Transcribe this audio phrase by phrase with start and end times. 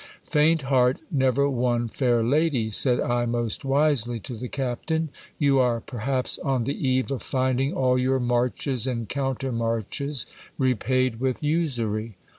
[0.31, 5.79] Faint heart never won fair lady, said I most wisely to the captain; you are
[5.79, 10.25] perhaps on the eve of finding all your marches and countermarches
[10.57, 12.15] repaid with usury.